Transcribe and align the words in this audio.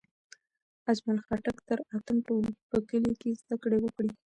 اجمل 0.91 1.17
خټک 1.25 1.57
تر 1.67 1.79
اتم 1.95 2.17
ټولګی 2.25 2.51
په 2.69 2.77
کلي 2.89 3.13
کې 3.21 3.29
زدکړې 3.41 3.77
وکړې. 3.81 4.11